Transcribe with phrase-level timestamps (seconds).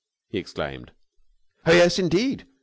[0.29, 0.93] he exclaimed.
[1.63, 2.47] "Oh, yes, indeed!"